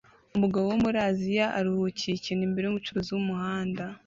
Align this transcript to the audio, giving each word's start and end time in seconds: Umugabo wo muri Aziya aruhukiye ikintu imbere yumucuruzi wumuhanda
Umugabo 0.35 0.65
wo 0.71 0.77
muri 0.83 0.97
Aziya 1.09 1.45
aruhukiye 1.57 2.13
ikintu 2.15 2.43
imbere 2.47 2.65
yumucuruzi 2.65 3.09
wumuhanda 3.11 3.83